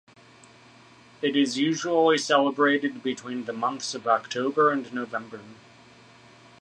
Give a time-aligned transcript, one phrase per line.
[1.21, 5.41] It is usually celebrated between the months of October and November.